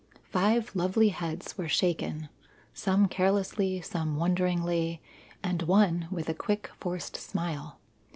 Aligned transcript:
Five 0.31 0.75
lovely 0.75 1.09
heads 1.09 1.59
were 1.59 1.67
shaken, 1.69 2.29
some 2.73 3.07
carelessly, 3.07 3.81
some 3.81 4.15
wonderingly, 4.17 4.99
and 5.43 5.61
one, 5.61 6.07
with 6.09 6.27
a 6.27 6.33
quick, 6.33 6.71
forced 6.79 7.15
smile. 7.17 7.77